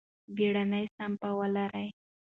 بیړنۍ 0.35 0.85
سپما 0.95 1.29
ولرئ. 1.39 1.87